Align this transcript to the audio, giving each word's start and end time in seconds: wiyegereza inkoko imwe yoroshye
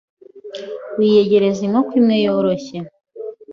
wiyegereza 0.97 1.61
inkoko 1.67 1.91
imwe 1.99 2.15
yoroshye 2.25 2.77